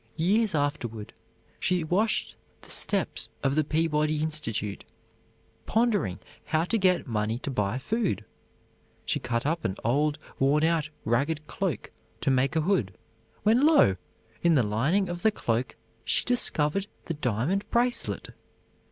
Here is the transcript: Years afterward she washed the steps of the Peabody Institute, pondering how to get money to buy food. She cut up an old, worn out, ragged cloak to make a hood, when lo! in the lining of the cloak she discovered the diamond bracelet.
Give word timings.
Years 0.15 0.55
afterward 0.55 1.13
she 1.59 1.83
washed 1.83 2.33
the 2.61 2.71
steps 2.71 3.29
of 3.43 3.53
the 3.53 3.63
Peabody 3.63 4.19
Institute, 4.23 4.83
pondering 5.67 6.17
how 6.45 6.63
to 6.63 6.79
get 6.79 7.05
money 7.05 7.37
to 7.37 7.51
buy 7.51 7.77
food. 7.77 8.25
She 9.05 9.19
cut 9.19 9.45
up 9.45 9.63
an 9.63 9.75
old, 9.83 10.17
worn 10.39 10.63
out, 10.63 10.89
ragged 11.05 11.45
cloak 11.45 11.91
to 12.21 12.31
make 12.31 12.55
a 12.55 12.61
hood, 12.61 12.97
when 13.43 13.63
lo! 13.63 13.95
in 14.41 14.55
the 14.55 14.63
lining 14.63 15.07
of 15.07 15.21
the 15.21 15.29
cloak 15.29 15.75
she 16.03 16.25
discovered 16.25 16.87
the 17.05 17.13
diamond 17.13 17.69
bracelet. 17.69 18.29